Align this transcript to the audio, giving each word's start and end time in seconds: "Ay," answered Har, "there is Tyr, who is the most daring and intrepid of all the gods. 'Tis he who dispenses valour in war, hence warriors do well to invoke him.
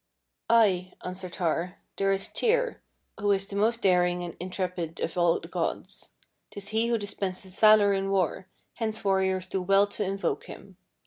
"Ay," 0.49 0.93
answered 1.05 1.35
Har, 1.35 1.77
"there 1.97 2.11
is 2.11 2.27
Tyr, 2.27 2.81
who 3.19 3.29
is 3.31 3.45
the 3.45 3.55
most 3.55 3.83
daring 3.83 4.23
and 4.23 4.35
intrepid 4.39 4.99
of 4.99 5.15
all 5.15 5.39
the 5.39 5.47
gods. 5.47 6.09
'Tis 6.49 6.69
he 6.69 6.87
who 6.87 6.97
dispenses 6.97 7.59
valour 7.59 7.93
in 7.93 8.09
war, 8.09 8.47
hence 8.77 9.03
warriors 9.03 9.47
do 9.47 9.61
well 9.61 9.85
to 9.85 10.03
invoke 10.03 10.45
him. 10.45 10.77